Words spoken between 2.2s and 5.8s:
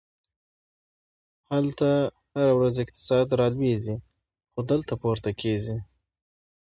هره ورځ اقتصاد رالویږي، خو دلته پورته کیږي!